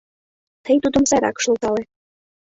[0.63, 1.83] Тый тудым сайрак шылтале.